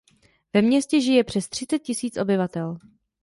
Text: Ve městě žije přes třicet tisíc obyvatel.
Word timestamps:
Ve 0.53 0.61
městě 0.61 1.01
žije 1.01 1.23
přes 1.23 1.47
třicet 1.49 1.79
tisíc 1.79 2.17
obyvatel. 2.17 2.77